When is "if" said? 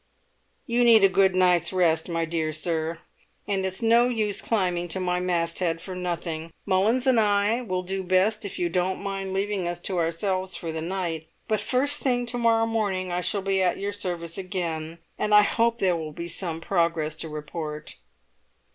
8.43-8.57